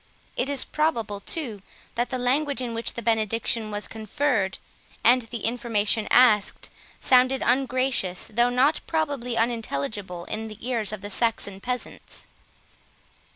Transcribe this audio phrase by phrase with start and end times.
[0.35, 1.61] It is probable, too,
[1.93, 4.57] that the language in which the benediction was conferred,
[5.03, 11.11] and the information asked, sounded ungracious, though not probably unintelligible, in the ears of the
[11.11, 12.25] Saxon peasants.